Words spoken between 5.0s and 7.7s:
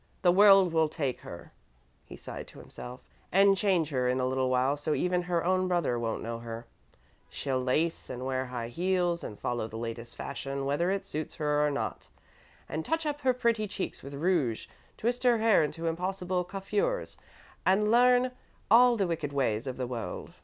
her own brother won't know her. She'll